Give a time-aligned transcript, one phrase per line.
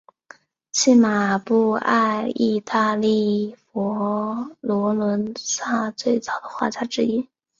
[0.71, 7.29] 契马布埃意大利佛罗伦萨最早的画家之一。